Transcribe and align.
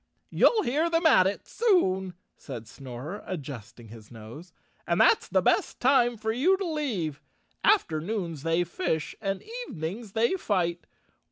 "You'll 0.31 0.63
hear 0.63 0.89
them 0.89 1.05
at 1.05 1.27
it 1.27 1.45
soon," 1.47 2.15
said 2.35 2.67
Snorer, 2.67 3.23
adjusting 3.27 3.89
his 3.89 4.09
nose, 4.09 4.51
"and 4.87 4.99
that's 4.99 5.27
the 5.27 5.43
best 5.43 5.79
time 5.79 6.17
for 6.17 6.31
you 6.31 6.57
to 6.57 6.65
leave. 6.65 7.21
Afternoons 7.63 8.41
they 8.41 8.63
fish 8.63 9.15
and 9.21 9.43
evenings 9.67 10.13
they 10.13 10.33
fight. 10.37 10.87